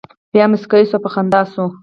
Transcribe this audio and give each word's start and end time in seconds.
بیا 0.33 0.45
مسکی 0.51 0.83
شو 0.89 0.95
او 0.97 1.03
په 1.05 1.09
خندا 1.13 1.41
شو. 1.51 1.65